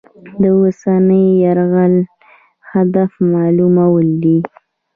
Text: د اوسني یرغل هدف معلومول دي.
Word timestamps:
د 0.41 0.43
اوسني 0.59 1.23
یرغل 1.43 1.95
هدف 2.71 3.11
معلومول 3.33 4.07
دي. 4.23 4.37